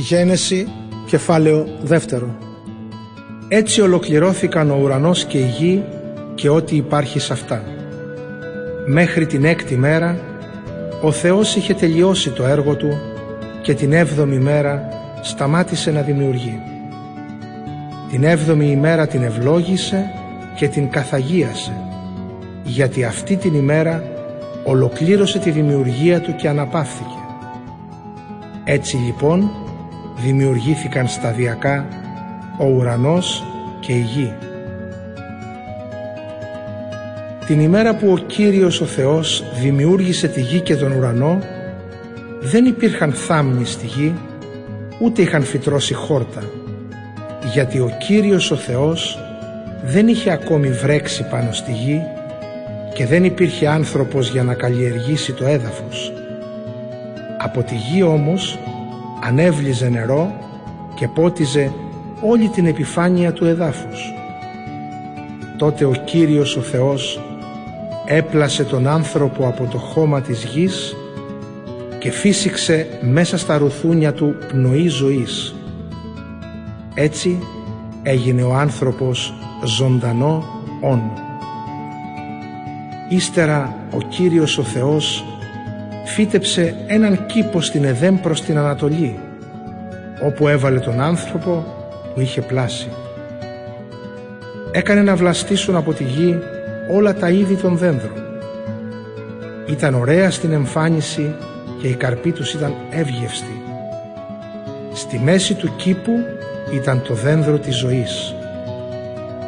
Γένεση, 0.00 0.68
κεφάλαιο 1.06 1.66
δεύτερο. 1.82 2.36
Έτσι 3.48 3.80
ολοκληρώθηκαν 3.80 4.70
ο 4.70 4.78
ουρανός 4.82 5.24
και 5.24 5.38
η 5.38 5.46
γη 5.58 5.84
και 6.34 6.48
ό,τι 6.48 6.76
υπάρχει 6.76 7.18
σε 7.18 7.32
αυτά. 7.32 7.62
Μέχρι 8.86 9.26
την 9.26 9.44
έκτη 9.44 9.76
μέρα 9.76 10.18
ο 11.02 11.10
Θεός 11.10 11.56
είχε 11.56 11.74
τελειώσει 11.74 12.30
το 12.30 12.44
έργο 12.44 12.74
Του 12.74 12.98
και 13.62 13.74
την 13.74 13.92
έβδομη 13.92 14.38
μέρα 14.38 14.88
σταμάτησε 15.22 15.90
να 15.90 16.00
δημιουργεί. 16.00 16.60
Την 18.10 18.24
έβδομη 18.24 18.70
ημέρα 18.70 19.06
την 19.06 19.22
ευλόγησε 19.22 20.10
και 20.56 20.68
την 20.68 20.90
καθαγίασε 20.90 21.72
γιατί 22.64 23.04
αυτή 23.04 23.36
την 23.36 23.54
ημέρα 23.54 24.02
ολοκλήρωσε 24.64 25.38
τη 25.38 25.50
δημιουργία 25.50 26.20
Του 26.20 26.34
και 26.36 26.48
αναπαύθηκε. 26.48 27.18
Έτσι 28.64 28.96
λοιπόν 28.96 29.50
δημιουργήθηκαν 30.22 31.08
σταδιακά 31.08 31.86
ο 32.58 32.66
ουρανός 32.66 33.44
και 33.80 33.92
η 33.92 34.00
γη. 34.00 34.32
Την 37.46 37.60
ημέρα 37.60 37.96
που 37.96 38.10
ο 38.10 38.18
Κύριος 38.18 38.80
ο 38.80 38.84
Θεός 38.84 39.44
δημιούργησε 39.60 40.28
τη 40.28 40.40
γη 40.40 40.60
και 40.60 40.76
τον 40.76 40.92
ουρανό 40.92 41.38
δεν 42.40 42.64
υπήρχαν 42.64 43.12
θάμνοι 43.12 43.64
στη 43.64 43.86
γη 43.86 44.14
ούτε 45.00 45.22
είχαν 45.22 45.42
φυτρώσει 45.42 45.94
χόρτα 45.94 46.42
γιατί 47.52 47.78
ο 47.78 47.96
Κύριος 47.98 48.50
ο 48.50 48.56
Θεός 48.56 49.18
δεν 49.84 50.08
είχε 50.08 50.30
ακόμη 50.30 50.68
βρέξει 50.68 51.26
πάνω 51.30 51.52
στη 51.52 51.72
γη 51.72 52.02
και 52.94 53.06
δεν 53.06 53.24
υπήρχε 53.24 53.68
άνθρωπος 53.68 54.30
για 54.30 54.42
να 54.42 54.54
καλλιεργήσει 54.54 55.32
το 55.32 55.46
έδαφος. 55.46 56.12
Από 57.38 57.62
τη 57.62 57.74
γη 57.74 58.02
όμως 58.02 58.58
ανέβλυζε 59.22 59.88
νερό 59.88 60.32
και 60.94 61.08
πότιζε 61.08 61.72
όλη 62.20 62.48
την 62.48 62.66
επιφάνεια 62.66 63.32
του 63.32 63.44
εδάφους. 63.44 64.12
Τότε 65.56 65.84
ο 65.84 65.92
Κύριος 66.04 66.56
ο 66.56 66.60
Θεός 66.60 67.20
έπλασε 68.06 68.64
τον 68.64 68.86
άνθρωπο 68.86 69.46
από 69.46 69.64
το 69.70 69.78
χώμα 69.78 70.20
της 70.20 70.44
γης 70.44 70.96
και 71.98 72.10
φύσηξε 72.10 72.86
μέσα 73.00 73.38
στα 73.38 73.58
ρουθούνια 73.58 74.12
του 74.12 74.36
πνοή 74.48 74.88
ζωής. 74.88 75.54
Έτσι 76.94 77.38
έγινε 78.02 78.42
ο 78.42 78.54
άνθρωπος 78.54 79.34
ζωντανό 79.64 80.44
όν. 80.80 81.02
Ύστερα 83.08 83.76
ο 83.94 83.98
Κύριος 83.98 84.58
ο 84.58 84.62
Θεός 84.62 85.24
φύτεψε 86.14 86.74
έναν 86.86 87.26
κήπο 87.26 87.60
στην 87.60 87.84
Εδέμ 87.84 88.20
προς 88.20 88.42
την 88.42 88.58
Ανατολή 88.58 89.18
όπου 90.22 90.48
έβαλε 90.48 90.78
τον 90.78 91.00
άνθρωπο 91.00 91.64
που 92.14 92.20
είχε 92.20 92.40
πλάσει. 92.40 92.88
Έκανε 94.70 95.02
να 95.02 95.16
βλαστήσουν 95.16 95.76
από 95.76 95.92
τη 95.92 96.04
γη 96.04 96.38
όλα 96.90 97.14
τα 97.14 97.30
είδη 97.30 97.54
των 97.54 97.76
δένδρων. 97.76 98.22
Ήταν 99.66 99.94
ωραία 99.94 100.30
στην 100.30 100.52
εμφάνιση 100.52 101.34
και 101.80 101.88
η 101.88 101.94
καρπή 101.94 102.32
τους 102.32 102.54
ήταν 102.54 102.74
εύγευστη. 102.90 103.62
Στη 104.92 105.18
μέση 105.18 105.54
του 105.54 105.76
κήπου 105.76 106.12
ήταν 106.74 107.02
το 107.02 107.14
δένδρο 107.14 107.58
της 107.58 107.76
ζωής. 107.76 108.34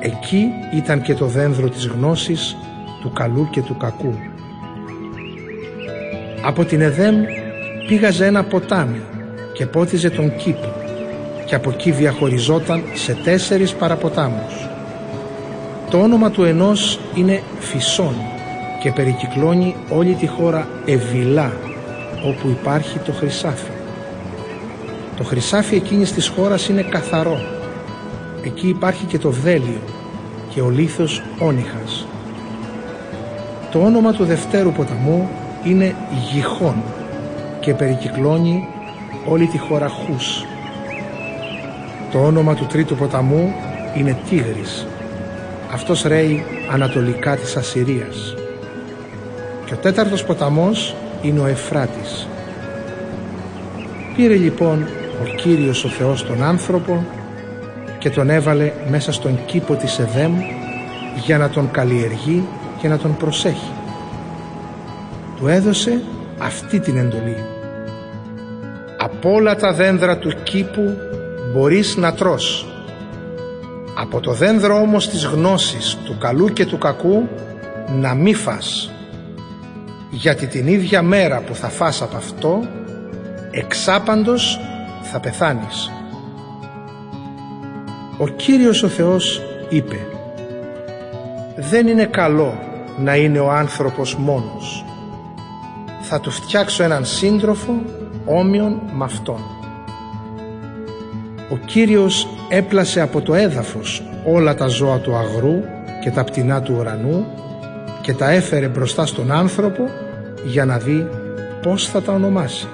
Εκεί 0.00 0.48
ήταν 0.74 1.02
και 1.02 1.14
το 1.14 1.26
δένδρο 1.26 1.68
της 1.68 1.86
γνώσης 1.86 2.56
του 3.00 3.12
καλού 3.12 3.48
και 3.50 3.62
του 3.62 3.76
κακού. 3.76 4.14
Από 6.46 6.64
την 6.64 6.80
Εδέμ 6.80 7.16
πήγαζε 7.88 8.26
ένα 8.26 8.44
ποτάμι 8.44 9.02
και 9.52 9.66
πότιζε 9.66 10.10
τον 10.10 10.36
κήπο 10.36 10.72
και 11.46 11.54
από 11.54 11.70
εκεί 11.70 11.90
διαχωριζόταν 11.90 12.82
σε 12.94 13.16
τέσσερις 13.24 13.72
παραποτάμους. 13.72 14.68
Το 15.90 16.00
όνομα 16.00 16.30
του 16.30 16.44
ενός 16.44 17.00
είναι 17.14 17.42
Φυσόν 17.58 18.14
και 18.82 18.92
περικυκλώνει 18.92 19.76
όλη 19.88 20.14
τη 20.14 20.26
χώρα 20.26 20.68
Εβιλά 20.84 21.52
όπου 22.24 22.48
υπάρχει 22.48 22.98
το 22.98 23.12
χρυσάφι. 23.12 23.70
Το 25.16 25.24
χρυσάφι 25.24 25.76
εκείνης 25.76 26.12
της 26.12 26.28
χώρας 26.28 26.68
είναι 26.68 26.82
καθαρό. 26.82 27.40
Εκεί 28.44 28.68
υπάρχει 28.68 29.04
και 29.04 29.18
το 29.18 29.30
δέλιο 29.30 29.80
και 30.54 30.60
ο 30.60 30.70
λίθος 30.70 31.22
όνυχας. 31.38 32.06
Το 33.70 33.78
όνομα 33.84 34.12
του 34.12 34.24
δευτέρου 34.24 34.72
ποταμού 34.72 35.30
είναι 35.64 35.94
Γιχόν 36.32 36.82
και 37.60 37.74
περικυκλώνει 37.74 38.68
όλη 39.28 39.46
τη 39.46 39.58
χώρα 39.58 39.88
Χούς. 39.88 40.44
Το 42.12 42.18
όνομα 42.24 42.54
του 42.54 42.66
τρίτου 42.66 42.96
ποταμού 42.96 43.52
είναι 43.96 44.16
Τίγρης. 44.28 44.86
Αυτός 45.72 46.02
ρέει 46.02 46.44
ανατολικά 46.72 47.36
της 47.36 47.56
Ασσυρίας. 47.56 48.34
Και 49.64 49.74
ο 49.74 49.76
τέταρτος 49.76 50.24
ποταμός 50.24 50.94
είναι 51.22 51.40
ο 51.40 51.46
Εφράτης. 51.46 52.28
Πήρε 54.16 54.34
λοιπόν 54.34 54.86
ο 55.22 55.36
Κύριος 55.36 55.84
ο 55.84 55.88
Θεός 55.88 56.26
τον 56.26 56.42
άνθρωπο 56.42 57.04
και 57.98 58.10
τον 58.10 58.30
έβαλε 58.30 58.72
μέσα 58.90 59.12
στον 59.12 59.38
κήπο 59.46 59.74
της 59.74 59.98
Εδέμ 59.98 60.32
για 61.24 61.38
να 61.38 61.48
τον 61.48 61.70
καλλιεργεί 61.70 62.44
και 62.80 62.88
να 62.88 62.98
τον 62.98 63.16
προσέχει. 63.16 63.70
Του 65.44 65.50
έδωσε 65.50 66.02
αυτή 66.38 66.80
την 66.80 66.96
εντολή. 66.96 67.36
Από 68.98 69.32
όλα 69.32 69.56
τα 69.56 69.72
δένδρα 69.72 70.18
του 70.18 70.32
κήπου 70.42 70.96
μπορείς 71.52 71.96
να 71.96 72.14
τρως. 72.14 72.66
Από 73.98 74.20
το 74.20 74.32
δένδρο 74.32 74.76
όμως 74.76 75.08
της 75.08 75.24
γνώσης 75.24 75.96
του 76.04 76.18
καλού 76.18 76.48
και 76.48 76.66
του 76.66 76.78
κακού 76.78 77.28
να 78.00 78.14
μη 78.14 78.34
φας. 78.34 78.90
Γιατί 80.10 80.46
την 80.46 80.66
ίδια 80.66 81.02
μέρα 81.02 81.40
που 81.40 81.54
θα 81.54 81.68
φας 81.68 82.02
από 82.02 82.16
αυτό 82.16 82.60
εξάπαντος 83.50 84.60
θα 85.02 85.20
πεθάνεις. 85.20 85.90
Ο 88.18 88.28
Κύριος 88.28 88.82
ο 88.82 88.88
Θεός 88.88 89.42
είπε 89.68 90.06
«Δεν 91.56 91.86
είναι 91.86 92.04
καλό 92.04 92.58
να 92.98 93.16
είναι 93.16 93.38
ο 93.38 93.50
άνθρωπος 93.50 94.16
μόνος. 94.16 94.84
Θα 96.08 96.20
του 96.20 96.30
φτιάξω 96.30 96.82
έναν 96.82 97.04
σύντροφο 97.04 97.72
όμοιον 98.24 98.80
με 98.92 99.04
αυτόν». 99.04 99.40
Ο 101.50 101.56
Κύριος 101.66 102.28
έπλασε 102.48 103.00
από 103.00 103.20
το 103.20 103.34
έδαφος 103.34 104.02
όλα 104.26 104.54
τα 104.54 104.66
ζώα 104.66 104.98
του 104.98 105.16
αγρού 105.16 105.60
και 106.02 106.10
τα 106.10 106.24
πτηνά 106.24 106.62
του 106.62 106.74
ουρανού 106.78 107.26
και 108.00 108.14
τα 108.14 108.30
έφερε 108.30 108.68
μπροστά 108.68 109.06
στον 109.06 109.32
άνθρωπο 109.32 109.88
για 110.44 110.64
να 110.64 110.78
δει 110.78 111.08
πώς 111.62 111.88
θα 111.88 112.02
τα 112.02 112.12
ονομάσει. 112.12 112.68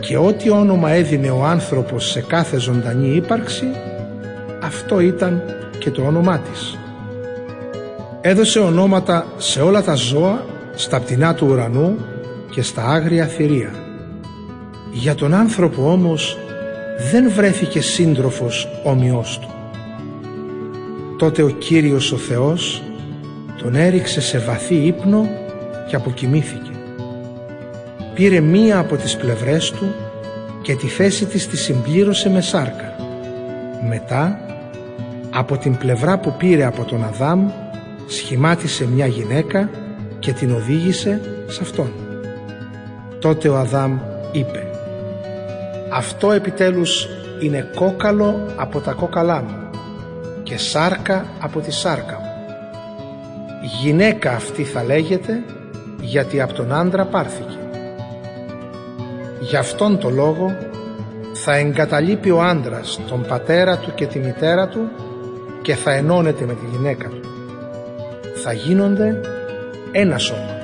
Και 0.00 0.16
ό,τι 0.16 0.50
όνομα 0.50 0.90
έδινε 0.90 1.30
ο 1.30 1.44
άνθρωπος 1.44 2.10
σε 2.10 2.20
κάθε 2.20 2.58
ζωντανή 2.58 3.14
ύπαρξη, 3.14 3.66
αυτό 4.62 5.00
ήταν 5.00 5.42
και 5.78 5.90
το 5.90 6.02
όνομά 6.02 6.38
της. 6.38 6.78
Έδωσε 8.20 8.58
ονόματα 8.58 9.26
σε 9.36 9.60
όλα 9.60 9.82
τα 9.82 9.94
ζώα, 9.94 10.44
στα 10.74 11.00
πτηνά 11.00 11.34
του 11.34 11.46
ουρανού 11.50 11.96
και 12.50 12.62
στα 12.62 12.84
άγρια 12.84 13.26
θηρία. 13.26 13.70
Για 14.92 15.14
τον 15.14 15.34
άνθρωπο 15.34 15.92
όμως 15.92 16.38
δεν 17.10 17.30
βρέθηκε 17.30 17.80
σύντροφος 17.80 18.68
ομοιός 18.84 19.38
του. 19.38 19.48
Τότε 21.18 21.42
ο 21.42 21.48
Κύριος 21.48 22.12
ο 22.12 22.16
Θεός 22.16 22.82
τον 23.62 23.74
έριξε 23.74 24.20
σε 24.20 24.38
βαθύ 24.38 24.74
ύπνο 24.74 25.28
και 25.88 25.96
αποκοιμήθηκε. 25.96 26.70
Πήρε 28.14 28.40
μία 28.40 28.78
από 28.78 28.96
τις 28.96 29.16
πλευρές 29.16 29.70
του 29.70 29.94
και 30.62 30.74
τη 30.74 30.86
θέση 30.86 31.26
της 31.26 31.48
τη 31.48 31.56
συμπλήρωσε 31.56 32.30
με 32.30 32.40
σάρκα. 32.40 32.94
Μετά, 33.88 34.40
από 35.30 35.56
την 35.56 35.76
πλευρά 35.76 36.18
που 36.18 36.34
πήρε 36.38 36.64
από 36.64 36.84
τον 36.84 37.04
Αδάμ, 37.04 37.50
σχημάτισε 38.06 38.86
μια 38.86 39.06
γυναίκα 39.06 39.70
και 40.20 40.32
την 40.32 40.52
οδήγησε 40.52 41.20
σε 41.46 41.62
αυτόν. 41.62 41.92
Τότε 43.18 43.48
ο 43.48 43.56
Αδάμ 43.56 43.98
είπε 44.32 44.70
αυτό 45.92 46.32
επιτέλους 46.32 47.08
είναι 47.40 47.70
κόκαλο 47.74 48.46
από 48.56 48.80
τα 48.80 48.92
κόκαλά 48.92 49.42
μου 49.42 49.70
και 50.42 50.58
σάρκα 50.58 51.24
από 51.40 51.60
τη 51.60 51.70
σάρκα 51.72 52.18
μου. 52.20 52.28
Γυναίκα 53.82 54.30
αυτή 54.32 54.64
θα 54.64 54.84
λέγεται 54.84 55.42
γιατί 56.00 56.40
από 56.40 56.52
τον 56.52 56.72
άντρα 56.72 57.04
πάρθηκε. 57.04 57.58
Γι' 59.40 59.56
αυτόν 59.56 59.98
το 59.98 60.10
λόγο 60.10 60.56
θα 61.32 61.56
εγκαταλείπει 61.56 62.30
ο 62.30 62.42
άντρας 62.42 63.00
τον 63.08 63.24
πατέρα 63.28 63.78
του 63.78 63.94
και 63.94 64.06
τη 64.06 64.18
μητέρα 64.18 64.68
του 64.68 64.90
και 65.62 65.74
θα 65.74 65.92
ενώνεται 65.92 66.44
με 66.44 66.52
τη 66.52 66.76
γυναίκα 66.76 67.08
του. 67.08 67.20
Θα 68.42 68.52
γίνονται 68.52 69.20
ένα 69.92 70.18
σώμα. 70.18 70.58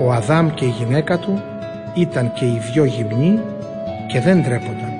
Ο 0.00 0.12
Αδάμ 0.12 0.54
και 0.54 0.64
η 0.64 0.68
γυναίκα 0.68 1.18
του 1.18 1.42
ήταν 1.94 2.32
και 2.32 2.44
οι 2.44 2.60
δυο 2.72 2.84
γυμνοί 2.84 3.40
και 4.06 4.20
δεν 4.20 4.42
τρέπονταν. 4.42 4.97